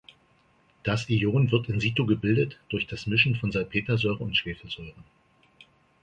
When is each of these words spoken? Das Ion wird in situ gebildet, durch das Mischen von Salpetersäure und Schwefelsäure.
Das 0.81 1.07
Ion 1.11 1.51
wird 1.51 1.69
in 1.69 1.79
situ 1.79 2.07
gebildet, 2.07 2.59
durch 2.69 2.87
das 2.87 3.05
Mischen 3.05 3.35
von 3.35 3.51
Salpetersäure 3.51 4.23
und 4.23 4.35
Schwefelsäure. 4.35 4.95